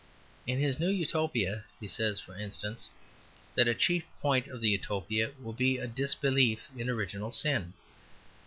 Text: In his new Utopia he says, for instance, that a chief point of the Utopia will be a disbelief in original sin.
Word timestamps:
In 0.47 0.57
his 0.57 0.79
new 0.79 0.89
Utopia 0.89 1.63
he 1.79 1.87
says, 1.87 2.19
for 2.19 2.35
instance, 2.35 2.89
that 3.53 3.67
a 3.67 3.75
chief 3.75 4.03
point 4.19 4.47
of 4.47 4.59
the 4.59 4.69
Utopia 4.69 5.31
will 5.39 5.53
be 5.53 5.77
a 5.77 5.85
disbelief 5.85 6.69
in 6.75 6.89
original 6.89 7.31
sin. 7.31 7.73